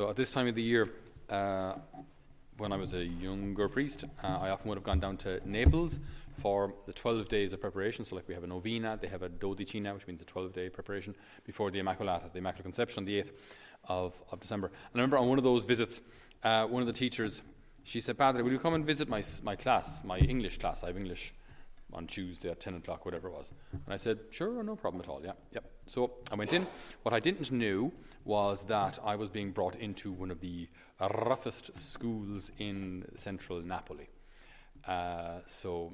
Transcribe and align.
So 0.00 0.08
at 0.08 0.16
this 0.16 0.30
time 0.30 0.46
of 0.46 0.54
the 0.54 0.62
year, 0.62 0.88
uh, 1.28 1.74
when 2.56 2.72
I 2.72 2.76
was 2.76 2.94
a 2.94 3.04
younger 3.04 3.68
priest, 3.68 4.06
uh, 4.24 4.38
I 4.40 4.48
often 4.48 4.70
would 4.70 4.76
have 4.76 4.82
gone 4.82 4.98
down 4.98 5.18
to 5.18 5.46
Naples 5.46 6.00
for 6.38 6.72
the 6.86 6.92
12 6.94 7.28
days 7.28 7.52
of 7.52 7.60
preparation. 7.60 8.06
So, 8.06 8.16
like 8.16 8.26
we 8.26 8.32
have 8.32 8.42
a 8.42 8.46
novena, 8.46 8.98
they 8.98 9.08
have 9.08 9.20
a 9.20 9.28
dodicina, 9.28 9.92
which 9.92 10.06
means 10.06 10.22
a 10.22 10.24
12 10.24 10.54
day 10.54 10.70
preparation 10.70 11.14
before 11.44 11.70
the 11.70 11.80
Immaculata, 11.80 12.32
the 12.32 12.38
Immaculate 12.38 12.64
Conception, 12.64 13.00
on 13.00 13.04
the 13.04 13.20
8th 13.20 13.32
of, 13.90 14.22
of 14.32 14.40
December. 14.40 14.68
And 14.68 14.76
I 14.94 14.98
remember 15.00 15.18
on 15.18 15.28
one 15.28 15.36
of 15.36 15.44
those 15.44 15.66
visits, 15.66 16.00
uh, 16.44 16.66
one 16.66 16.80
of 16.80 16.86
the 16.86 16.94
teachers, 16.94 17.42
she 17.84 18.00
said, 18.00 18.16
Padre, 18.16 18.40
will 18.40 18.52
you 18.52 18.58
come 18.58 18.72
and 18.72 18.86
visit 18.86 19.06
my, 19.06 19.22
my 19.42 19.54
class, 19.54 20.02
my 20.02 20.16
English 20.16 20.56
class? 20.56 20.82
I 20.82 20.86
have 20.86 20.96
English 20.96 21.34
on 21.92 22.06
Tuesday 22.06 22.50
at 22.50 22.60
10 22.60 22.74
o'clock, 22.76 23.04
whatever 23.04 23.28
it 23.28 23.32
was. 23.32 23.52
And 23.72 23.92
I 23.92 23.96
said, 23.96 24.18
sure, 24.30 24.62
no 24.62 24.76
problem 24.76 25.02
at 25.02 25.08
all, 25.08 25.20
yeah, 25.24 25.32
yep. 25.52 25.64
So 25.86 26.12
I 26.30 26.36
went 26.36 26.52
in. 26.52 26.66
What 27.02 27.14
I 27.14 27.20
didn't 27.20 27.50
know 27.50 27.92
was 28.24 28.64
that 28.64 28.98
I 29.04 29.16
was 29.16 29.30
being 29.30 29.50
brought 29.50 29.76
into 29.76 30.12
one 30.12 30.30
of 30.30 30.40
the 30.40 30.68
roughest 31.00 31.76
schools 31.78 32.52
in 32.58 33.04
central 33.16 33.60
Napoli. 33.60 34.08
Uh, 34.86 35.40
so 35.46 35.92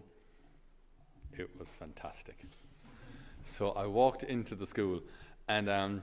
it 1.32 1.48
was 1.58 1.74
fantastic. 1.74 2.36
So 3.44 3.70
I 3.70 3.86
walked 3.86 4.22
into 4.22 4.54
the 4.54 4.66
school, 4.66 5.02
and 5.48 5.68
um, 5.68 6.02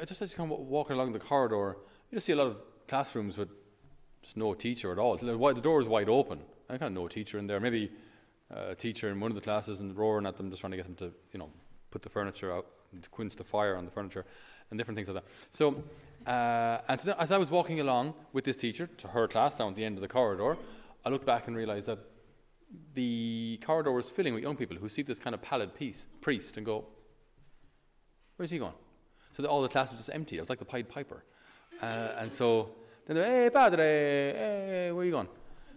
I 0.00 0.04
just 0.04 0.22
as 0.22 0.30
you 0.30 0.36
come 0.36 0.50
walking 0.50 0.94
along 0.94 1.12
the 1.12 1.18
corridor, 1.18 1.76
you 2.10 2.16
just 2.16 2.26
see 2.26 2.32
a 2.32 2.36
lot 2.36 2.46
of 2.46 2.56
classrooms 2.86 3.36
with 3.36 3.48
just 4.22 4.36
no 4.36 4.54
teacher 4.54 4.92
at 4.92 4.98
all. 4.98 5.16
The 5.16 5.60
door 5.60 5.80
is 5.80 5.88
wide 5.88 6.08
open. 6.08 6.40
I 6.68 6.78
kind 6.78 6.96
of 6.96 7.02
no 7.02 7.08
teacher 7.08 7.38
in 7.38 7.46
there. 7.46 7.60
Maybe 7.60 7.90
a 8.50 8.74
teacher 8.74 9.10
in 9.10 9.20
one 9.20 9.30
of 9.30 9.34
the 9.34 9.40
classes 9.40 9.80
and 9.80 9.96
roaring 9.96 10.26
at 10.26 10.36
them, 10.36 10.50
just 10.50 10.60
trying 10.60 10.72
to 10.72 10.76
get 10.76 10.86
them 10.86 10.94
to, 10.96 11.12
you 11.32 11.38
know, 11.38 11.50
put 11.90 12.02
the 12.02 12.08
furniture 12.08 12.52
out, 12.52 12.66
to 13.00 13.08
quench 13.08 13.36
the 13.36 13.44
fire 13.44 13.76
on 13.76 13.84
the 13.84 13.90
furniture, 13.90 14.24
and 14.70 14.78
different 14.78 14.96
things 14.96 15.08
like 15.08 15.22
that. 15.22 15.30
So, 15.50 15.82
uh, 16.26 16.78
and 16.88 17.00
so 17.00 17.14
as 17.18 17.30
I 17.30 17.38
was 17.38 17.50
walking 17.50 17.80
along 17.80 18.14
with 18.32 18.44
this 18.44 18.56
teacher 18.56 18.86
to 18.86 19.08
her 19.08 19.28
class 19.28 19.56
down 19.56 19.70
at 19.70 19.76
the 19.76 19.84
end 19.84 19.96
of 19.96 20.02
the 20.02 20.08
corridor, 20.08 20.56
I 21.04 21.08
looked 21.08 21.26
back 21.26 21.46
and 21.48 21.56
realised 21.56 21.86
that 21.86 21.98
the 22.94 23.60
corridor 23.64 23.92
was 23.92 24.10
filling 24.10 24.34
with 24.34 24.42
young 24.42 24.56
people 24.56 24.76
who 24.76 24.88
see 24.88 25.02
this 25.02 25.18
kind 25.18 25.34
of 25.34 25.42
pallid 25.42 25.74
piece, 25.74 26.06
priest 26.20 26.56
and 26.56 26.66
go, 26.66 26.86
"Where's 28.36 28.50
he 28.50 28.58
going?" 28.58 28.72
So 29.36 29.42
the, 29.42 29.48
all 29.48 29.62
the 29.62 29.68
classes 29.68 29.98
just 29.98 30.10
empty. 30.12 30.36
It 30.36 30.40
was 30.40 30.48
like 30.48 30.58
the 30.58 30.64
Pied 30.64 30.88
Piper, 30.88 31.24
uh, 31.82 32.18
and 32.18 32.32
so 32.32 32.70
then, 33.06 33.16
"Hey, 33.16 33.50
padre, 33.52 33.84
hey, 33.84 34.92
where 34.92 35.02
are 35.02 35.04
you 35.04 35.12
going?" 35.12 35.28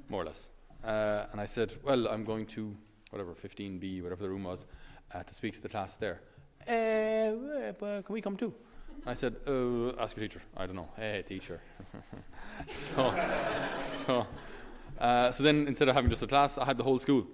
More 0.09 0.21
or 0.21 0.25
less. 0.25 0.49
Uh, 0.83 1.25
and 1.31 1.41
I 1.41 1.45
said, 1.45 1.73
Well, 1.83 2.07
I'm 2.07 2.23
going 2.23 2.45
to 2.47 2.75
whatever, 3.11 3.33
15B, 3.33 4.03
whatever 4.03 4.23
the 4.23 4.29
room 4.29 4.43
was, 4.43 4.65
uh, 5.13 5.23
to 5.23 5.33
speak 5.33 5.53
to 5.53 5.61
the 5.61 5.69
class 5.69 5.97
there. 5.97 6.21
Uh, 6.67 8.01
can 8.01 8.13
we 8.13 8.21
come 8.21 8.35
too? 8.35 8.53
And 9.01 9.09
I 9.09 9.13
said, 9.13 9.35
uh, 9.47 10.01
Ask 10.01 10.17
your 10.17 10.27
teacher. 10.27 10.41
I 10.55 10.65
don't 10.65 10.75
know. 10.75 10.89
Hey, 10.95 11.23
teacher. 11.25 11.61
so, 12.71 13.13
so, 13.83 14.27
uh, 14.99 15.31
so 15.31 15.43
then 15.43 15.67
instead 15.67 15.87
of 15.87 15.95
having 15.95 16.09
just 16.09 16.23
a 16.23 16.27
class, 16.27 16.57
I 16.57 16.65
had 16.65 16.77
the 16.77 16.83
whole 16.83 16.99
school. 16.99 17.27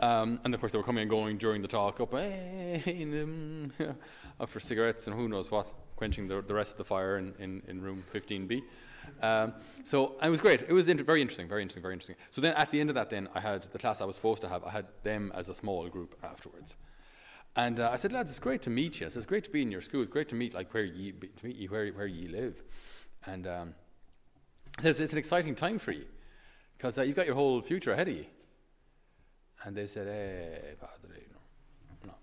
Um, 0.00 0.40
and 0.44 0.52
of 0.52 0.58
course, 0.58 0.72
they 0.72 0.78
were 0.78 0.84
coming 0.84 1.02
and 1.02 1.10
going 1.10 1.38
during 1.38 1.62
the 1.62 1.68
talk, 1.68 2.00
up, 2.00 2.12
hey, 2.18 3.22
um, 3.22 3.72
up 4.40 4.48
for 4.48 4.58
cigarettes 4.58 5.06
and 5.06 5.14
who 5.14 5.28
knows 5.28 5.48
what, 5.48 5.72
quenching 6.02 6.26
the, 6.26 6.42
the 6.42 6.52
rest 6.52 6.72
of 6.72 6.78
the 6.78 6.84
fire 6.84 7.16
in, 7.16 7.32
in, 7.38 7.62
in 7.68 7.80
room 7.80 8.02
15B. 8.12 8.62
Um, 9.22 9.54
so 9.84 10.16
it 10.20 10.28
was 10.28 10.40
great. 10.40 10.62
It 10.62 10.72
was 10.72 10.88
inter- 10.88 11.04
very 11.04 11.20
interesting, 11.22 11.46
very 11.46 11.62
interesting, 11.62 11.80
very 11.80 11.94
interesting. 11.94 12.16
So 12.30 12.40
then 12.40 12.54
at 12.54 12.72
the 12.72 12.80
end 12.80 12.90
of 12.90 12.94
that, 12.94 13.08
then 13.08 13.28
I 13.36 13.40
had 13.40 13.62
the 13.70 13.78
class 13.78 14.00
I 14.00 14.04
was 14.04 14.16
supposed 14.16 14.42
to 14.42 14.48
have. 14.48 14.64
I 14.64 14.70
had 14.70 14.86
them 15.04 15.30
as 15.32 15.48
a 15.48 15.54
small 15.54 15.88
group 15.88 16.16
afterwards. 16.24 16.76
And 17.54 17.78
uh, 17.78 17.90
I 17.92 17.96
said, 17.96 18.12
lads, 18.12 18.32
it's 18.32 18.40
great 18.40 18.62
to 18.62 18.70
meet 18.70 19.00
you. 19.00 19.06
I 19.06 19.10
Said, 19.10 19.18
it's 19.18 19.26
great 19.26 19.44
to 19.44 19.50
be 19.50 19.62
in 19.62 19.70
your 19.70 19.80
school. 19.80 20.00
It's 20.00 20.10
great 20.10 20.28
to 20.30 20.34
meet 20.34 20.54
like 20.54 20.74
where 20.74 20.82
you 20.82 21.12
to 21.12 21.46
meet 21.46 21.54
you 21.54 21.68
where 21.68 21.86
where 21.92 22.08
you 22.08 22.28
live. 22.30 22.64
And 23.26 23.46
um, 23.46 23.74
I 24.78 24.82
said, 24.82 24.90
it's, 24.90 25.00
it's, 25.00 25.12
an 25.12 25.20
exciting 25.20 25.54
time 25.54 25.78
for 25.78 25.92
you 25.92 26.06
because 26.76 26.98
uh, 26.98 27.02
you've 27.02 27.14
got 27.14 27.26
your 27.26 27.36
whole 27.36 27.60
future 27.60 27.92
ahead 27.92 28.08
of 28.08 28.16
you. 28.16 28.26
And 29.64 29.76
they 29.76 29.86
said, 29.86 30.08
hey, 30.08 30.74
padre, 30.80 31.26
no, 31.30 32.08
no, 32.08 32.14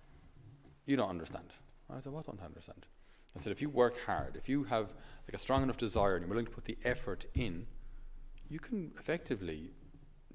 you 0.85 0.97
don't 0.97 1.09
understand. 1.09 1.53
I 1.90 2.01
said, 2.01 2.11
what 2.11 2.25
don't 2.25 2.41
I 2.41 2.46
understand? 2.46 2.85
I 3.39 3.41
said, 3.41 3.51
if 3.51 3.61
you 3.61 3.69
work 3.69 3.95
hard, 4.05 4.35
if 4.35 4.50
you 4.50 4.66
have 4.66 4.94
like 5.27 5.33
a 5.33 5.38
strong 5.38 5.63
enough 5.63 5.77
desire 5.77 6.16
and 6.16 6.23
you're 6.23 6.29
willing 6.29 6.45
to 6.45 6.51
put 6.51 6.66
the 6.66 6.77
effort 6.83 7.25
in, 7.35 7.67
you 8.50 8.59
can 8.59 8.91
effectively 9.00 9.72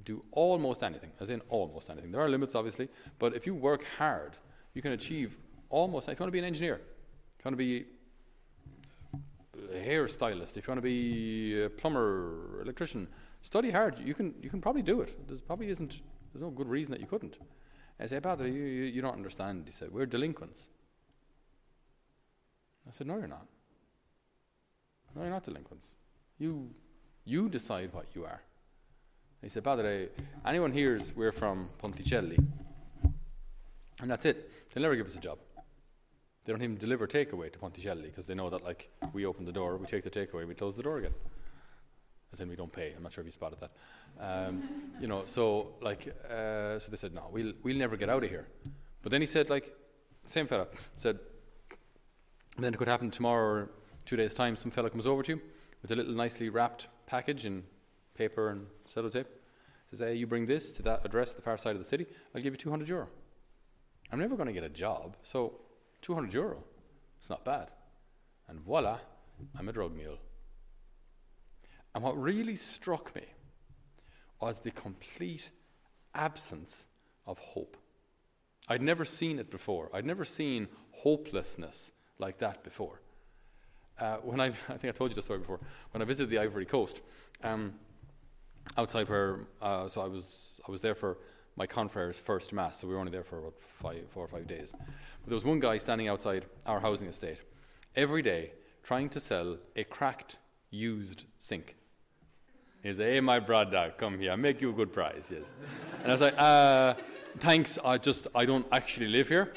do 0.02 0.24
almost 0.32 0.82
anything, 0.82 1.10
as 1.20 1.30
in 1.30 1.40
almost 1.48 1.90
anything. 1.90 2.12
There 2.12 2.20
are 2.20 2.28
limits, 2.28 2.54
obviously, 2.54 2.88
but 3.18 3.34
if 3.34 3.46
you 3.46 3.54
work 3.54 3.84
hard, 3.98 4.36
you 4.72 4.82
can 4.82 4.92
achieve 4.92 5.36
almost. 5.68 6.08
If 6.08 6.18
you 6.18 6.22
want 6.22 6.28
to 6.28 6.32
be 6.32 6.38
an 6.38 6.44
engineer, 6.44 6.76
if 7.38 7.44
you 7.44 7.50
want 7.50 7.54
to 7.54 7.56
be 7.56 7.84
a 9.74 9.84
hairstylist, 9.86 10.56
if 10.56 10.66
you 10.66 10.70
want 10.70 10.78
to 10.78 10.82
be 10.82 11.62
a 11.62 11.70
plumber, 11.70 12.60
electrician, 12.62 13.08
study 13.42 13.70
hard. 13.70 13.98
You 13.98 14.14
can 14.14 14.34
you 14.40 14.50
can 14.50 14.60
probably 14.60 14.82
do 14.82 15.00
it. 15.02 15.26
There's 15.26 15.40
probably 15.40 15.68
isn't. 15.68 16.00
There's 16.32 16.42
no 16.42 16.50
good 16.50 16.68
reason 16.68 16.92
that 16.92 17.00
you 17.00 17.06
couldn't. 17.06 17.38
I 18.00 18.06
say, 18.06 18.18
Padre, 18.20 18.50
you, 18.50 18.64
you, 18.64 18.84
you 18.84 19.02
don't 19.02 19.14
understand. 19.14 19.64
He 19.66 19.72
said, 19.72 19.92
we're 19.92 20.06
delinquents. 20.06 20.68
I 22.86 22.90
said, 22.90 23.06
No, 23.06 23.16
you're 23.16 23.26
not. 23.26 23.46
No, 25.14 25.22
you're 25.22 25.30
not 25.30 25.44
delinquents. 25.44 25.94
You, 26.38 26.70
you 27.24 27.48
decide 27.48 27.92
what 27.92 28.06
you 28.14 28.24
are. 28.24 28.42
He 29.42 29.48
said, 29.48 29.62
Padre, 29.62 30.08
anyone 30.46 30.72
hears 30.72 31.14
we're 31.14 31.32
from 31.32 31.68
Ponticelli, 31.78 32.38
and 34.00 34.10
that's 34.10 34.24
it. 34.24 34.50
They'll 34.72 34.82
never 34.82 34.96
give 34.96 35.06
us 35.06 35.16
a 35.16 35.20
job. 35.20 35.38
They 36.44 36.52
don't 36.52 36.62
even 36.62 36.76
deliver 36.76 37.06
takeaway 37.06 37.52
to 37.52 37.58
Ponticelli 37.58 38.04
because 38.04 38.26
they 38.26 38.34
know 38.34 38.50
that, 38.50 38.64
like, 38.64 38.90
we 39.12 39.26
open 39.26 39.44
the 39.44 39.52
door, 39.52 39.76
we 39.76 39.86
take 39.86 40.02
the 40.02 40.10
takeaway, 40.10 40.46
we 40.46 40.54
close 40.54 40.76
the 40.76 40.82
door 40.82 40.98
again. 40.98 41.14
As 42.32 42.40
in, 42.40 42.48
we 42.48 42.56
don't 42.56 42.72
pay. 42.72 42.92
I'm 42.96 43.02
not 43.02 43.12
sure 43.12 43.22
if 43.22 43.26
you 43.26 43.32
spotted 43.32 43.58
that. 43.60 43.70
Um, 44.18 44.68
you 45.00 45.08
know, 45.08 45.22
so, 45.26 45.74
like, 45.80 46.08
uh, 46.28 46.78
so 46.78 46.90
they 46.90 46.96
said, 46.96 47.14
no, 47.14 47.28
we'll, 47.30 47.52
we'll 47.62 47.76
never 47.76 47.96
get 47.96 48.08
out 48.08 48.24
of 48.24 48.30
here. 48.30 48.48
But 49.02 49.12
then 49.12 49.20
he 49.20 49.26
said, 49.26 49.50
like, 49.50 49.74
same 50.26 50.46
fella 50.46 50.66
said, 50.96 51.18
and 52.56 52.64
then 52.64 52.74
it 52.74 52.76
could 52.76 52.88
happen 52.88 53.10
tomorrow 53.10 53.44
or 53.44 53.70
two 54.04 54.16
days' 54.16 54.34
time, 54.34 54.56
some 54.56 54.70
fellow 54.70 54.88
comes 54.88 55.06
over 55.06 55.22
to 55.22 55.32
you 55.32 55.40
with 55.82 55.90
a 55.90 55.96
little 55.96 56.14
nicely 56.14 56.48
wrapped 56.48 56.88
package 57.06 57.46
in 57.46 57.64
paper 58.14 58.48
and 58.48 58.66
sellotape. 58.88 59.26
Says, 59.90 60.00
hey, 60.00 60.14
you 60.14 60.26
bring 60.26 60.46
this 60.46 60.72
to 60.72 60.82
that 60.82 61.04
address 61.04 61.34
the 61.34 61.42
far 61.42 61.58
side 61.58 61.72
of 61.72 61.78
the 61.78 61.84
city, 61.84 62.06
I'll 62.34 62.42
give 62.42 62.54
you 62.54 62.58
200 62.58 62.88
euro. 62.88 63.08
I'm 64.10 64.18
never 64.18 64.36
going 64.36 64.46
to 64.46 64.52
get 64.52 64.64
a 64.64 64.68
job, 64.68 65.16
so 65.22 65.60
200 66.02 66.32
euro, 66.34 66.64
it's 67.18 67.30
not 67.30 67.44
bad. 67.44 67.70
And 68.48 68.60
voila, 68.60 68.98
I'm 69.58 69.68
a 69.68 69.72
drug 69.72 69.94
mule. 69.94 70.18
And 71.94 72.02
what 72.02 72.20
really 72.20 72.56
struck 72.56 73.14
me 73.14 73.22
was 74.40 74.60
the 74.60 74.70
complete 74.70 75.50
absence 76.14 76.86
of 77.26 77.38
hope. 77.38 77.76
I'd 78.68 78.82
never 78.82 79.04
seen 79.04 79.38
it 79.38 79.50
before. 79.50 79.90
I'd 79.92 80.06
never 80.06 80.24
seen 80.24 80.68
hopelessness 80.92 81.92
like 82.18 82.38
that 82.38 82.62
before. 82.62 83.00
Uh, 83.98 84.16
when 84.16 84.40
I, 84.40 84.46
I 84.46 84.50
think 84.76 84.86
I 84.86 84.90
told 84.92 85.10
you 85.10 85.14
the 85.14 85.22
story 85.22 85.40
before. 85.40 85.60
When 85.92 86.02
I 86.02 86.04
visited 86.04 86.30
the 86.30 86.38
Ivory 86.38 86.66
Coast, 86.66 87.00
um, 87.42 87.74
outside 88.76 89.08
where, 89.08 89.40
uh, 89.60 89.88
so 89.88 90.00
I 90.00 90.06
was, 90.06 90.60
I 90.66 90.70
was 90.70 90.80
there 90.80 90.94
for 90.94 91.18
my 91.56 91.66
confrere's 91.66 92.18
first 92.18 92.52
mass. 92.52 92.80
So 92.80 92.88
we 92.88 92.94
were 92.94 93.00
only 93.00 93.12
there 93.12 93.22
for 93.22 93.38
about 93.38 93.54
five, 93.60 94.04
four 94.10 94.24
or 94.24 94.28
five 94.28 94.46
days. 94.46 94.72
But 94.72 95.26
there 95.26 95.34
was 95.34 95.44
one 95.44 95.60
guy 95.60 95.78
standing 95.78 96.08
outside 96.08 96.46
our 96.66 96.80
housing 96.80 97.08
estate 97.08 97.38
every 97.94 98.22
day, 98.22 98.52
trying 98.82 99.08
to 99.10 99.20
sell 99.20 99.58
a 99.76 99.84
cracked, 99.84 100.38
used 100.70 101.24
sink. 101.38 101.76
He 102.82 102.92
said, 102.92 103.12
"Hey, 103.12 103.20
my 103.20 103.38
brother, 103.38 103.94
come 103.96 104.18
here. 104.18 104.36
Make 104.36 104.60
you 104.60 104.70
a 104.70 104.72
good 104.72 104.92
price." 104.92 105.32
Yes, 105.34 105.52
and 106.02 106.10
I 106.10 106.14
was 106.14 106.20
like, 106.20 106.34
uh, 106.36 106.94
"Thanks. 107.38 107.78
I 107.82 107.96
just 107.96 108.26
I 108.34 108.44
don't 108.44 108.66
actually 108.72 109.06
live 109.06 109.28
here." 109.28 109.54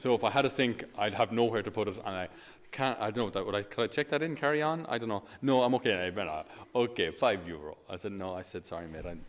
So 0.00 0.14
if 0.14 0.24
I 0.24 0.30
had 0.30 0.46
a 0.46 0.50
sink, 0.50 0.84
I'd 0.96 1.12
have 1.12 1.30
nowhere 1.30 1.62
to 1.62 1.70
put 1.70 1.86
it, 1.86 1.96
and 2.06 2.16
I 2.16 2.28
can't. 2.72 2.98
I 2.98 3.10
don't 3.10 3.26
know. 3.26 3.30
that 3.32 3.44
Would 3.44 3.54
I? 3.54 3.62
Could 3.64 3.84
I 3.84 3.86
check 3.86 4.08
that 4.08 4.22
in? 4.22 4.34
Carry 4.34 4.62
on? 4.62 4.86
I 4.88 4.96
don't 4.96 5.10
know. 5.10 5.24
No, 5.42 5.62
I'm 5.62 5.74
okay. 5.74 6.06
I 6.06 6.08
better. 6.08 6.42
Okay, 6.74 7.10
five 7.10 7.46
euro. 7.46 7.76
I 7.86 7.96
said 7.96 8.12
no. 8.12 8.34
I 8.34 8.40
said 8.40 8.64
sorry, 8.64 8.86
mate. 8.86 9.04
I, 9.04 9.10
and 9.10 9.22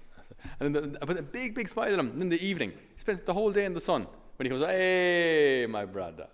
then 0.61 0.71
the, 0.71 0.97
I 1.01 1.05
put 1.05 1.19
a 1.19 1.23
big, 1.23 1.55
big 1.55 1.67
smile 1.67 1.91
on 1.91 1.99
him. 1.99 2.21
in 2.21 2.29
the 2.29 2.41
evening, 2.41 2.71
he 2.71 2.99
spent 2.99 3.25
the 3.25 3.33
whole 3.33 3.51
day 3.51 3.65
in 3.65 3.73
the 3.73 3.81
sun. 3.81 4.07
When 4.37 4.45
he 4.45 4.49
goes, 4.49 4.65
hey, 4.65 5.67
my 5.69 5.83
brother, 5.83 6.27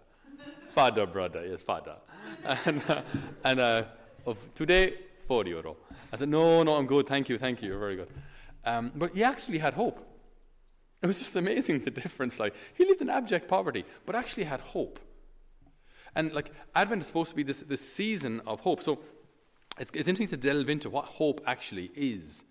father, 0.70 1.08
brother, 1.08 1.44
yes, 1.44 1.62
father, 1.62 1.96
and 2.66 2.84
uh, 2.88 3.02
and 3.44 3.60
uh, 3.60 3.84
of 4.28 4.38
today, 4.54 5.00
four 5.28 5.48
euro. 5.48 5.78
I 6.14 6.16
said 6.16 6.30
no, 6.30 6.62
no, 6.62 6.76
I'm 6.76 6.86
good. 6.86 7.08
Thank 7.08 7.28
you, 7.28 7.40
thank 7.40 7.64
you. 7.64 7.70
You're 7.70 7.80
very 7.80 7.96
good. 7.96 8.10
Um, 8.66 8.92
but 8.94 9.16
he 9.16 9.24
actually 9.24 9.58
had 9.58 9.74
hope. 9.74 9.98
It 11.02 11.08
was 11.08 11.20
just 11.20 11.36
amazing 11.36 11.80
the 11.80 11.92
difference. 11.92 12.40
Like 12.40 12.56
he 12.76 12.86
lived 12.86 13.02
in 13.02 13.10
abject 13.10 13.48
poverty, 13.48 13.86
but 14.06 14.16
actually 14.16 14.46
had 14.46 14.62
hope. 14.62 15.00
And 16.16 16.34
like 16.34 16.52
Advent 16.74 17.02
is 17.02 17.08
supposed 17.08 17.30
to 17.30 17.36
be 17.36 17.44
this, 17.44 17.60
this 17.60 17.82
season 17.82 18.42
of 18.48 18.62
hope. 18.62 18.82
So 18.82 19.00
it's, 19.80 19.92
it's 19.92 20.08
interesting 20.08 20.28
to 20.30 20.38
delve 20.38 20.70
into 20.70 20.90
what 20.90 21.06
hope 21.06 21.42
actually 21.46 21.92
is. 21.96 22.44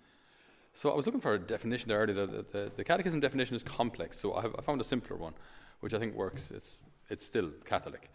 So 0.75 0.91
I 0.91 0.95
was 0.95 1.07
looking 1.07 1.21
for 1.21 1.35
a 1.35 1.39
definition 1.39 1.89
there 1.89 1.99
earlier. 1.99 2.27
The, 2.27 2.43
the, 2.43 2.73
the 2.77 2.85
Catechism 2.85 3.19
definition 3.21 3.57
is 3.57 3.65
complex, 3.65 4.19
so 4.19 4.35
I, 4.35 4.43
have, 4.43 4.55
I, 4.59 4.63
found 4.63 4.81
a 4.81 4.85
simpler 4.85 5.17
one, 5.17 5.33
which 5.81 5.95
I 5.95 5.99
think 5.99 6.15
works. 6.15 6.51
It's, 6.51 6.83
it's 7.09 7.25
still 7.25 7.51
Catholic. 7.65 8.11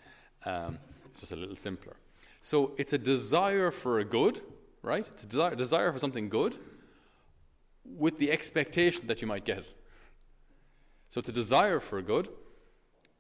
Um, 0.46 0.78
it's 1.06 1.22
just 1.22 1.32
a 1.32 1.36
little 1.36 1.56
simpler. 1.56 1.96
So 2.42 2.74
it's 2.78 2.94
a 2.94 2.98
desire 2.98 3.72
for 3.72 4.00
a 4.00 4.06
good, 4.06 4.42
right? 4.84 5.06
It's 5.08 5.24
a 5.24 5.28
desire, 5.28 5.56
desire 5.56 5.92
for 5.92 6.00
something 6.00 6.30
good 6.30 6.56
with 7.84 8.18
the 8.18 8.32
expectation 8.32 9.08
that 9.08 9.22
you 9.22 9.28
might 9.28 9.44
get 9.44 9.60
it. 9.60 9.76
So 11.12 11.20
it's 11.20 11.30
a 11.30 11.34
desire 11.34 11.80
for 11.80 12.00
a 12.00 12.02
good, 12.02 12.30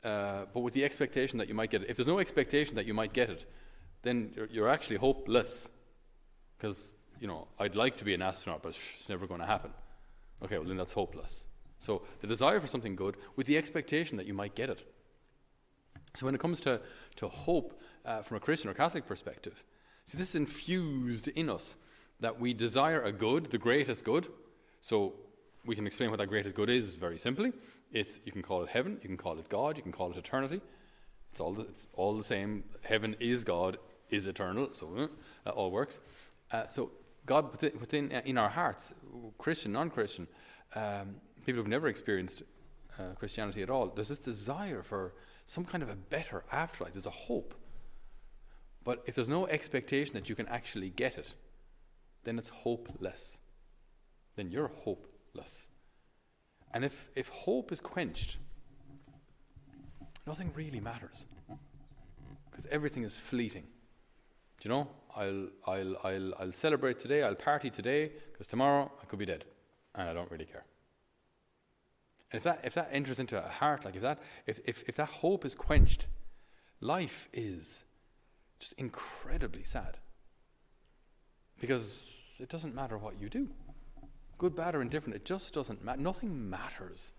uh, 0.03 0.45
but 0.53 0.61
with 0.61 0.73
the 0.73 0.83
expectation 0.83 1.37
that 1.39 1.49
you 1.49 1.53
might 1.53 1.69
get 1.69 1.83
it. 1.83 1.89
If 1.89 1.97
there's 1.97 2.07
no 2.07 2.19
expectation 2.19 2.75
that 2.75 2.85
you 2.85 2.93
might 2.93 3.13
get 3.13 3.29
it, 3.29 3.45
then 4.01 4.31
you're, 4.35 4.47
you're 4.47 4.69
actually 4.69 4.95
hopeless. 4.95 5.69
Because, 6.57 6.95
you 7.19 7.27
know, 7.27 7.49
I'd 7.59 7.75
like 7.75 7.97
to 7.97 8.05
be 8.05 8.13
an 8.13 8.21
astronaut, 8.21 8.63
but 8.63 8.69
it's 8.69 9.09
never 9.09 9.27
going 9.27 9.41
to 9.41 9.45
happen. 9.45 9.71
Okay, 10.41 10.57
well, 10.57 10.67
then 10.67 10.77
that's 10.77 10.93
hopeless. 10.93 11.43
So 11.79 12.03
the 12.21 12.27
desire 12.27 12.61
for 12.61 12.67
something 12.67 12.95
good 12.95 13.17
with 13.35 13.45
the 13.45 13.57
expectation 13.57 14.15
that 14.17 14.25
you 14.25 14.33
might 14.33 14.55
get 14.55 14.69
it. 14.69 14.87
So 16.13 16.25
when 16.25 16.33
it 16.33 16.39
comes 16.39 16.61
to, 16.61 16.79
to 17.17 17.27
hope 17.27 17.81
uh, 18.05 18.21
from 18.21 18.37
a 18.37 18.39
Christian 18.39 18.69
or 18.69 18.73
Catholic 18.73 19.05
perspective, 19.05 19.65
see, 20.05 20.17
this 20.17 20.29
is 20.29 20.35
infused 20.35 21.27
in 21.27 21.49
us 21.49 21.75
that 22.21 22.39
we 22.39 22.53
desire 22.53 23.01
a 23.01 23.11
good, 23.11 23.47
the 23.47 23.57
greatest 23.57 24.05
good. 24.05 24.27
So 24.79 25.13
we 25.65 25.75
can 25.75 25.85
explain 25.85 26.09
what 26.09 26.19
that 26.19 26.27
greatest 26.27 26.55
good 26.55 26.69
is 26.69 26.95
very 26.95 27.17
simply. 27.17 27.53
It's, 27.91 28.19
you 28.25 28.31
can 28.31 28.41
call 28.41 28.63
it 28.63 28.69
heaven, 28.69 28.99
you 29.01 29.07
can 29.07 29.17
call 29.17 29.37
it 29.37 29.49
God, 29.49 29.77
you 29.77 29.83
can 29.83 29.91
call 29.91 30.11
it 30.11 30.17
eternity. 30.17 30.61
It's 31.31 31.39
all 31.39 31.53
the, 31.53 31.63
it's 31.63 31.87
all 31.93 32.15
the 32.15 32.23
same. 32.23 32.63
Heaven 32.81 33.15
is 33.19 33.43
God, 33.43 33.77
is 34.09 34.27
eternal, 34.27 34.69
so 34.73 35.09
uh, 35.45 35.49
all 35.49 35.71
works. 35.71 35.99
Uh, 36.51 36.67
so 36.67 36.91
God 37.25 37.51
within, 37.51 37.79
within 37.79 38.11
uh, 38.13 38.21
in 38.25 38.37
our 38.37 38.49
hearts, 38.49 38.93
Christian, 39.37 39.71
non-Christian, 39.71 40.27
um, 40.75 41.15
people 41.45 41.61
who've 41.61 41.67
never 41.67 41.87
experienced 41.87 42.43
uh, 42.99 43.13
Christianity 43.15 43.61
at 43.61 43.69
all, 43.69 43.87
there's 43.87 44.09
this 44.09 44.19
desire 44.19 44.83
for 44.83 45.13
some 45.45 45.65
kind 45.65 45.83
of 45.83 45.89
a 45.89 45.95
better 45.95 46.43
afterlife. 46.51 46.93
There's 46.93 47.05
a 47.05 47.11
hope. 47.11 47.55
But 48.83 49.03
if 49.05 49.15
there's 49.15 49.29
no 49.29 49.47
expectation 49.47 50.13
that 50.15 50.27
you 50.29 50.35
can 50.35 50.47
actually 50.47 50.89
get 50.89 51.17
it, 51.17 51.35
then 52.23 52.37
it's 52.37 52.49
hopeless. 52.49 53.37
Then 54.35 54.49
you're 54.49 54.71
hopeless. 55.31 55.67
And 56.73 56.85
if, 56.85 57.09
if 57.15 57.27
hope 57.29 57.71
is 57.71 57.81
quenched, 57.81 58.37
nothing 60.25 60.51
really 60.55 60.79
matters. 60.79 61.25
Because 62.49 62.67
everything 62.71 63.03
is 63.03 63.17
fleeting. 63.17 63.63
Do 64.59 64.69
you 64.69 64.75
know? 64.75 64.87
I'll, 65.15 65.47
I'll, 65.67 65.97
I'll, 66.03 66.33
I'll 66.39 66.51
celebrate 66.51 66.99
today, 66.99 67.23
I'll 67.23 67.35
party 67.35 67.69
today, 67.69 68.11
because 68.31 68.47
tomorrow 68.47 68.89
I 69.01 69.05
could 69.05 69.19
be 69.19 69.25
dead. 69.25 69.43
And 69.95 70.07
I 70.07 70.13
don't 70.13 70.31
really 70.31 70.45
care. 70.45 70.63
And 72.31 72.37
if 72.37 72.43
that, 72.43 72.61
if 72.63 72.73
that 72.75 72.89
enters 72.93 73.19
into 73.19 73.43
a 73.43 73.47
heart, 73.47 73.83
like 73.83 73.95
if 73.97 74.01
that, 74.01 74.19
if, 74.45 74.61
if, 74.65 74.83
if 74.87 74.95
that 74.95 75.09
hope 75.09 75.43
is 75.43 75.53
quenched, 75.53 76.07
life 76.79 77.27
is 77.33 77.83
just 78.59 78.73
incredibly 78.73 79.63
sad. 79.63 79.97
Because 81.59 82.37
it 82.39 82.47
doesn't 82.47 82.73
matter 82.73 82.97
what 82.97 83.19
you 83.19 83.27
do. 83.27 83.49
Good, 84.41 84.55
bad, 84.55 84.73
or 84.73 84.81
indifferent, 84.81 85.15
it 85.15 85.23
just 85.23 85.53
doesn't 85.53 85.85
matter. 85.85 86.01
Nothing 86.01 86.49
matters. 86.49 87.13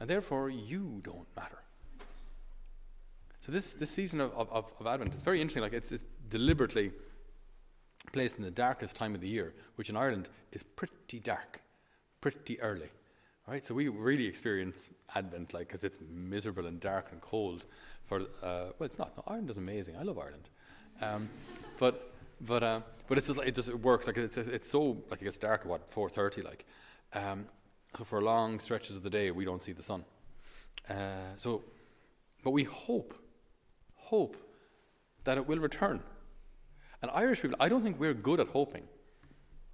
And 0.00 0.10
therefore, 0.10 0.50
you 0.50 1.00
don't 1.04 1.28
matter. 1.36 1.60
So 3.40 3.52
this, 3.52 3.74
this 3.74 3.88
season 3.88 4.20
of, 4.20 4.32
of, 4.32 4.72
of 4.80 4.84
Advent, 4.84 5.14
it's 5.14 5.22
very 5.22 5.40
interesting. 5.40 5.62
Like 5.62 5.74
it's, 5.74 5.92
it's 5.92 6.04
deliberately 6.28 6.90
placed 8.12 8.38
in 8.38 8.42
the 8.42 8.50
darkest 8.50 8.96
time 8.96 9.14
of 9.14 9.20
the 9.20 9.28
year, 9.28 9.54
which 9.76 9.90
in 9.90 9.96
Ireland 9.96 10.28
is 10.50 10.64
pretty 10.64 11.20
dark, 11.20 11.62
pretty 12.20 12.60
early. 12.60 12.88
Right, 13.46 13.64
so 13.64 13.72
we 13.72 13.86
really 13.86 14.26
experience 14.26 14.90
Advent 15.14 15.54
like 15.54 15.68
because 15.68 15.84
it's 15.84 15.98
miserable 16.12 16.66
and 16.66 16.80
dark 16.80 17.12
and 17.12 17.20
cold. 17.20 17.64
For 18.06 18.22
uh, 18.42 18.72
well, 18.76 18.86
it's 18.86 18.98
not. 18.98 19.16
No, 19.16 19.22
Ireland 19.28 19.50
is 19.50 19.56
amazing. 19.56 19.96
I 19.96 20.02
love 20.02 20.18
Ireland, 20.18 20.48
um, 21.00 21.28
but 21.78 22.09
but 22.40 22.62
uh, 22.62 22.80
but 23.08 23.18
it's 23.18 23.26
just, 23.26 23.40
it 23.40 23.54
just 23.54 23.68
it 23.68 23.80
works 23.80 24.06
like 24.06 24.16
it's 24.16 24.38
it's 24.38 24.70
so 24.70 24.98
like 25.10 25.20
it 25.20 25.24
gets 25.24 25.36
dark 25.36 25.64
what 25.64 25.90
four 25.90 26.08
thirty 26.08 26.42
like. 26.42 26.64
Um, 27.12 27.46
so 27.96 28.04
for 28.04 28.22
long 28.22 28.60
stretches 28.60 28.96
of 28.96 29.02
the 29.02 29.10
day 29.10 29.30
we 29.30 29.44
don't 29.44 29.62
see 29.62 29.72
the 29.72 29.82
sun. 29.82 30.04
Uh, 30.88 31.34
so, 31.36 31.62
but 32.42 32.50
we 32.50 32.64
hope, 32.64 33.14
hope 33.94 34.36
that 35.24 35.38
it 35.38 35.46
will 35.46 35.58
return. 35.58 36.02
And 37.02 37.10
Irish 37.14 37.42
people, 37.42 37.56
I 37.60 37.68
don't 37.68 37.82
think 37.82 37.98
we're 37.98 38.14
good 38.14 38.40
at 38.40 38.48
hoping. 38.48 38.84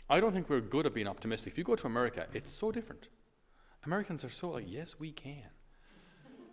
I 0.08 0.20
don't 0.20 0.32
think 0.32 0.48
we're 0.48 0.60
good 0.60 0.86
at 0.86 0.94
being 0.94 1.08
optimistic. 1.08 1.54
If 1.54 1.58
you 1.58 1.64
go 1.64 1.74
to 1.74 1.86
America, 1.86 2.26
it's 2.32 2.52
so 2.52 2.70
different. 2.70 3.08
Americans 3.84 4.24
are 4.24 4.30
so 4.30 4.50
like, 4.50 4.66
yes, 4.68 4.98
we 4.98 5.10
can. 5.10 5.50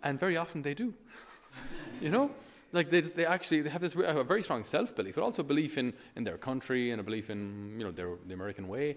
And 0.02 0.18
very 0.18 0.36
often 0.36 0.62
they 0.62 0.74
do. 0.74 0.94
you 2.00 2.10
know? 2.10 2.30
Like 2.74 2.90
they, 2.90 3.00
they 3.00 3.24
actually 3.24 3.62
they 3.62 3.70
have 3.70 3.80
this 3.80 3.94
a 3.94 4.24
very 4.24 4.42
strong 4.42 4.64
self 4.64 4.94
belief, 4.94 5.14
but 5.14 5.22
also 5.22 5.42
a 5.42 5.44
belief 5.44 5.78
in, 5.78 5.94
in 6.16 6.24
their 6.24 6.36
country 6.36 6.90
and 6.90 7.00
a 7.00 7.04
belief 7.04 7.30
in 7.30 7.76
you 7.78 7.84
know 7.84 7.92
their, 7.92 8.16
the 8.26 8.34
American 8.34 8.68
way. 8.68 8.96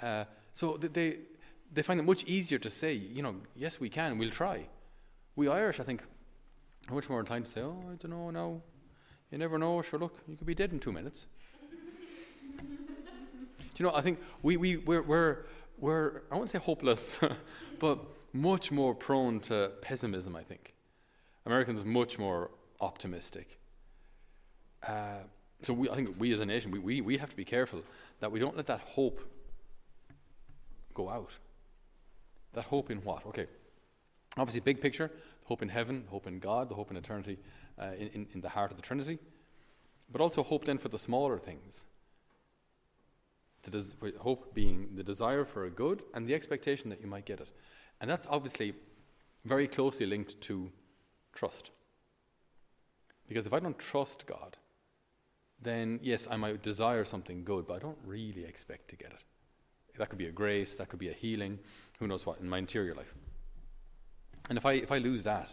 Uh, 0.00 0.24
so 0.52 0.76
they 0.76 1.16
they 1.72 1.82
find 1.82 1.98
it 1.98 2.04
much 2.04 2.22
easier 2.24 2.58
to 2.58 2.70
say, 2.70 2.92
you 2.92 3.22
know, 3.22 3.34
yes, 3.56 3.80
we 3.80 3.88
can, 3.88 4.18
we'll 4.18 4.30
try. 4.30 4.66
We 5.36 5.48
Irish, 5.48 5.80
I 5.80 5.84
think, 5.84 6.02
are 6.88 6.94
much 6.94 7.08
more 7.08 7.18
inclined 7.18 7.46
to 7.46 7.50
say, 7.50 7.62
oh, 7.62 7.82
I 7.90 7.94
don't 7.96 8.10
know, 8.10 8.30
no, 8.30 8.62
you 9.30 9.38
never 9.38 9.58
know. 9.58 9.82
Sure, 9.82 9.98
look, 9.98 10.18
you 10.28 10.36
could 10.36 10.46
be 10.46 10.54
dead 10.54 10.72
in 10.72 10.78
two 10.78 10.92
minutes. 10.92 11.26
Do 12.58 13.78
you 13.78 13.86
know? 13.86 13.94
I 13.94 14.02
think 14.02 14.20
we 14.42 14.56
we 14.58 14.76
we're, 14.76 15.02
we're 15.02 15.46
we're, 15.78 16.22
I 16.30 16.36
won't 16.36 16.50
say 16.50 16.58
hopeless, 16.58 17.18
but 17.78 17.98
much 18.32 18.70
more 18.70 18.94
prone 18.94 19.40
to 19.40 19.72
pessimism, 19.80 20.36
I 20.36 20.42
think. 20.42 20.74
Americans 21.46 21.84
much 21.84 22.18
more 22.18 22.50
optimistic. 22.84 23.58
Uh, 24.86 25.22
so 25.62 25.72
we, 25.72 25.88
I 25.88 25.94
think 25.96 26.16
we 26.18 26.32
as 26.32 26.40
a 26.40 26.46
nation, 26.46 26.70
we, 26.70 26.78
we, 26.78 27.00
we 27.00 27.16
have 27.16 27.30
to 27.30 27.36
be 27.36 27.44
careful 27.44 27.82
that 28.20 28.30
we 28.30 28.38
don't 28.38 28.56
let 28.56 28.66
that 28.66 28.80
hope 28.80 29.20
go 30.92 31.08
out. 31.08 31.30
That 32.52 32.64
hope 32.64 32.90
in 32.90 32.98
what? 32.98 33.26
Okay. 33.26 33.46
Obviously, 34.36 34.60
big 34.60 34.80
picture 34.80 35.10
hope 35.44 35.62
in 35.62 35.68
heaven, 35.68 36.04
hope 36.08 36.26
in 36.26 36.38
God, 36.38 36.68
the 36.68 36.74
hope 36.74 36.90
in 36.90 36.96
eternity, 36.96 37.38
uh, 37.78 37.90
in, 37.98 38.08
in, 38.08 38.26
in 38.34 38.40
the 38.40 38.48
heart 38.48 38.70
of 38.70 38.76
the 38.78 38.82
Trinity. 38.82 39.18
But 40.10 40.20
also 40.20 40.42
hope 40.42 40.64
then 40.64 40.78
for 40.78 40.88
the 40.88 40.98
smaller 40.98 41.38
things 41.38 41.84
the 43.64 43.70
des- 43.70 44.18
hope 44.18 44.54
being 44.54 44.90
the 44.94 45.02
desire 45.02 45.44
for 45.44 45.64
a 45.64 45.70
good 45.70 46.02
and 46.14 46.26
the 46.26 46.34
expectation 46.34 46.90
that 46.90 47.00
you 47.00 47.06
might 47.06 47.24
get 47.24 47.40
it. 47.40 47.48
And 48.00 48.10
that's 48.10 48.26
obviously 48.30 48.74
very 49.44 49.66
closely 49.66 50.06
linked 50.06 50.40
to 50.42 50.70
trust. 51.32 51.70
Because 53.28 53.46
if 53.46 53.52
I 53.52 53.60
don't 53.60 53.78
trust 53.78 54.26
God, 54.26 54.56
then 55.60 55.98
yes, 56.02 56.28
I 56.30 56.36
might 56.36 56.62
desire 56.62 57.04
something 57.04 57.44
good, 57.44 57.66
but 57.66 57.74
I 57.74 57.78
don't 57.78 57.98
really 58.04 58.44
expect 58.44 58.88
to 58.90 58.96
get 58.96 59.12
it. 59.12 59.22
That 59.96 60.08
could 60.08 60.18
be 60.18 60.26
a 60.26 60.32
grace, 60.32 60.74
that 60.74 60.88
could 60.88 60.98
be 60.98 61.08
a 61.08 61.12
healing, 61.12 61.58
who 61.98 62.08
knows 62.08 62.26
what, 62.26 62.40
in 62.40 62.48
my 62.48 62.58
interior 62.58 62.94
life. 62.94 63.14
And 64.48 64.58
if 64.58 64.66
I, 64.66 64.72
if 64.72 64.90
I 64.90 64.98
lose 64.98 65.22
that, 65.24 65.50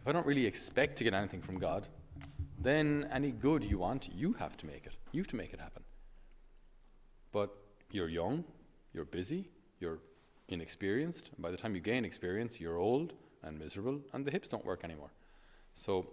if 0.00 0.08
I 0.08 0.12
don't 0.12 0.26
really 0.26 0.46
expect 0.46 0.96
to 0.98 1.04
get 1.04 1.14
anything 1.14 1.42
from 1.42 1.58
God, 1.58 1.86
then 2.58 3.06
any 3.12 3.30
good 3.30 3.62
you 3.62 3.78
want, 3.78 4.08
you 4.14 4.32
have 4.34 4.56
to 4.58 4.66
make 4.66 4.86
it. 4.86 4.94
You 5.12 5.20
have 5.20 5.28
to 5.28 5.36
make 5.36 5.52
it 5.52 5.60
happen. 5.60 5.82
But 7.32 7.54
you're 7.90 8.08
young, 8.08 8.44
you're 8.92 9.04
busy, 9.04 9.48
you're 9.78 9.98
inexperienced. 10.48 11.30
And 11.34 11.42
by 11.42 11.50
the 11.50 11.56
time 11.56 11.74
you 11.74 11.80
gain 11.80 12.04
experience, 12.04 12.60
you're 12.60 12.78
old 12.78 13.12
and 13.42 13.58
miserable, 13.58 14.00
and 14.12 14.24
the 14.24 14.30
hips 14.30 14.48
don't 14.48 14.64
work 14.64 14.84
anymore. 14.84 15.10
So, 15.74 16.06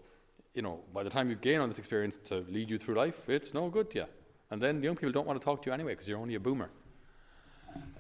you 0.54 0.62
know, 0.62 0.82
by 0.94 1.04
the 1.04 1.10
time 1.10 1.30
you 1.30 1.36
gain 1.36 1.60
all 1.60 1.68
this 1.68 1.80
experience 1.80 2.18
to 2.26 2.46
lead 2.50 2.70
you 2.70 2.78
through 2.78 2.96
life, 2.96 3.28
it's 3.30 3.54
no 3.54 3.70
good 3.70 3.90
to 3.92 4.00
you. 4.00 4.06
And 4.52 4.62
then 4.62 4.80
the 4.80 4.86
young 4.86 4.96
people 4.96 5.12
don't 5.12 5.26
want 5.26 5.40
to 5.42 5.44
talk 5.44 5.62
to 5.64 5.70
you 5.70 5.74
anyway 5.74 5.94
because 5.94 6.08
you're 6.08 6.20
only 6.20 6.36
a 6.36 6.40
boomer. 6.40 6.70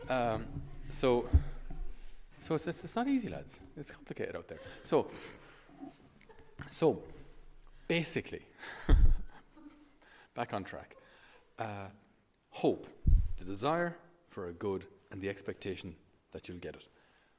Um, 0.07 0.45
so, 0.89 1.27
so 2.39 2.53
it's, 2.53 2.67
it's, 2.67 2.83
it's, 2.83 2.95
not 2.95 3.07
easy, 3.07 3.29
lads. 3.29 3.59
It's 3.75 3.89
complicated 3.89 4.35
out 4.35 4.47
there. 4.47 4.59
So, 4.83 5.07
so 6.69 7.01
basically, 7.87 8.41
back 10.35 10.53
on 10.53 10.63
track. 10.63 10.95
Uh, 11.57 11.87
hope 12.49 12.87
the 13.37 13.45
desire 13.45 13.97
for 14.29 14.49
a 14.49 14.53
good 14.53 14.85
and 15.11 15.21
the 15.21 15.29
expectation 15.29 15.95
that 16.31 16.47
you'll 16.47 16.57
get 16.59 16.75
it. 16.75 16.87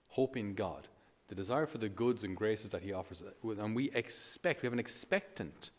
Hope 0.09 0.37
in 0.37 0.55
God, 0.55 0.89
the 1.29 1.35
desire 1.35 1.67
for 1.67 1.79
the 1.79 1.89
goods 1.89 2.25
and 2.25 2.37
graces 2.37 2.71
that 2.71 2.83
He 2.83 2.93
offers. 2.93 3.23
And 3.43 3.75
we 3.75 3.91
expect, 3.93 4.63
we 4.63 4.67
have 4.67 4.73
an 4.73 4.79
expectant 4.79 5.71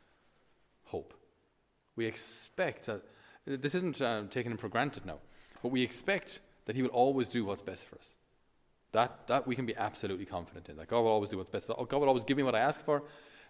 hope. 0.86 1.14
We 1.96 2.06
expect, 2.06 2.88
that, 2.88 3.04
this 3.46 3.76
isn't 3.76 4.02
uh, 4.02 4.24
taken 4.30 4.58
for 4.58 4.70
granted 4.70 5.06
now, 5.06 5.20
but 5.62 5.72
we 5.72 5.82
expect 5.82 6.40
that 6.66 6.76
He 6.76 6.82
will 6.82 6.90
always 6.90 7.30
do 7.30 7.46
what's 7.46 7.62
best 7.62 7.88
for 7.88 7.98
us. 7.98 8.18
That, 8.92 9.28
that 9.28 9.46
we 9.46 9.56
can 9.56 9.66
be 9.66 9.76
absolutely 9.76 10.26
confident 10.26 10.70
in. 10.70 10.78
That 10.78 10.88
God 10.88 11.02
will 11.02 11.12
always 11.12 11.30
do 11.30 11.38
what's 11.38 11.50
best. 11.50 11.68
God 11.68 11.92
will 11.92 12.08
always 12.08 12.24
give 12.24 12.38
me 12.38 12.44
what 12.44 12.56
I 12.56 12.60
ask 12.60 12.84
for. 12.84 13.04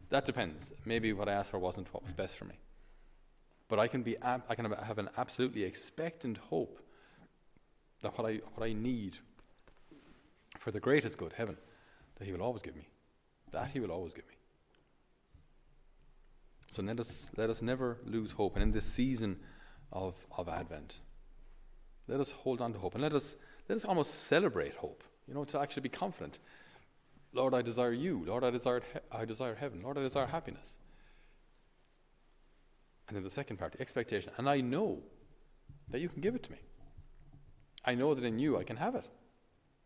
That 0.10 0.26
depends. 0.26 0.74
Maybe 0.86 1.14
what 1.14 1.30
I 1.30 1.34
asked 1.34 1.52
for 1.52 1.60
wasn't 1.60 1.94
what 1.94 2.04
was 2.04 2.14
best 2.14 2.38
for 2.38 2.46
me. 2.46 2.56
But 3.68 3.80
I 3.80 3.88
can, 3.88 4.04
be, 4.04 4.16
I 4.22 4.56
can 4.56 4.72
have 4.72 4.98
an 5.00 5.10
absolutely 5.18 5.64
expectant 5.64 6.38
hope 6.38 6.80
that 8.02 8.18
what 8.18 8.28
I, 8.30 8.42
what 8.54 8.66
I 8.66 8.74
need 8.74 9.18
for 10.60 10.72
the 10.72 10.80
greatest 10.80 11.18
good, 11.18 11.34
heaven, 11.34 11.58
that 12.16 12.26
He 12.26 12.32
will 12.32 12.42
always 12.42 12.62
give 12.62 12.76
me. 12.76 12.88
That 13.52 13.70
He 13.70 13.80
will 13.80 13.92
always 13.92 14.14
give 14.14 14.28
me. 14.28 14.36
So 16.72 16.82
let 16.82 17.00
us, 17.00 17.30
let 17.38 17.50
us 17.50 17.62
never 17.62 18.00
lose 18.06 18.32
hope. 18.32 18.56
And 18.56 18.64
in 18.64 18.72
this 18.72 18.86
season 18.86 19.38
of, 19.92 20.16
of 20.38 20.50
Advent, 20.50 21.00
let 22.08 22.20
us 22.20 22.32
hold 22.32 22.62
on 22.62 22.74
to 22.74 22.80
hope 22.80 22.94
and 22.96 23.02
let 23.02 23.14
us, 23.14 23.36
let 23.70 23.76
us 23.76 23.86
almost 23.86 24.14
celebrate 24.26 24.76
hope, 24.76 25.04
you 25.28 25.34
know, 25.34 25.46
to 25.46 25.60
actually 25.60 25.84
be 25.84 25.90
confident. 25.90 26.40
Lord, 27.34 27.54
I 27.54 27.62
desire 27.62 27.94
you. 27.94 28.24
Lord, 28.26 28.44
I 28.44 28.50
desire, 28.50 28.82
he- 28.94 29.00
I 29.12 29.26
desire 29.26 29.56
heaven. 29.56 29.82
Lord, 29.82 29.98
I 29.98 30.02
desire 30.02 30.26
happiness. 30.26 30.78
And 33.08 33.16
then 33.16 33.24
the 33.24 33.30
second 33.30 33.58
part, 33.58 33.74
the 33.74 33.82
expectation. 33.82 34.34
And 34.38 34.50
I 34.50 34.62
know 34.62 35.04
that 35.90 36.02
you 36.02 36.10
can 36.10 36.22
give 36.22 36.36
it 36.36 36.44
to 36.44 36.52
me. 36.52 36.60
I 37.86 37.96
know 37.96 38.14
that 38.14 38.24
in 38.24 38.40
you 38.40 38.58
I 38.58 38.64
can 38.64 38.78
have 38.78 38.96
it. 38.96 39.06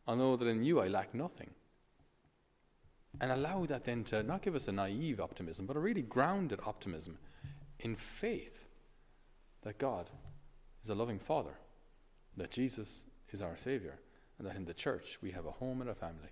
I 0.08 0.16
know 0.16 0.36
that 0.36 0.48
in 0.48 0.64
you 0.64 0.80
I 0.80 0.88
lack 0.88 1.14
nothing. 1.14 1.50
And 3.20 3.32
allow 3.32 3.66
that 3.66 3.84
then 3.84 4.04
to 4.06 4.24
not 4.24 4.42
give 4.42 4.56
us 4.56 4.68
a 4.68 4.72
naive 4.72 5.20
optimism, 5.20 5.66
but 5.66 5.76
a 5.76 5.80
really 5.80 6.02
grounded 6.02 6.60
optimism 6.66 7.18
in 7.80 7.96
faith 7.96 8.68
that 9.64 9.78
God 9.78 10.10
is 10.84 10.90
a 10.90 10.96
loving 10.96 11.20
Father, 11.20 11.58
that 12.38 12.52
Jesus 12.52 13.06
is 13.32 13.42
our 13.42 13.58
Savior, 13.58 14.00
and 14.38 14.48
that 14.48 14.56
in 14.56 14.66
the 14.66 14.74
church 14.74 15.18
we 15.22 15.32
have 15.32 15.46
a 15.46 15.52
home 15.52 15.82
and 15.82 15.90
a 15.90 15.96
family. 15.96 16.30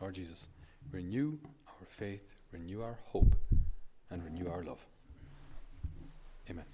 Lord 0.00 0.14
Jesus, 0.14 0.48
renew 0.90 1.38
our 1.66 1.86
faith, 1.88 2.36
renew 2.52 2.82
our 2.82 2.98
hope, 3.06 3.34
and 4.10 4.24
renew 4.24 4.48
our 4.48 4.62
love. 4.62 4.84
Amen. 6.48 6.64